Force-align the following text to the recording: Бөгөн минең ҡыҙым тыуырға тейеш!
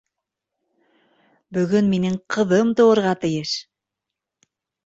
Бөгөн 1.57 1.91
минең 1.93 2.17
ҡыҙым 2.37 2.75
тыуырға 2.81 3.15
тейеш! 3.27 3.55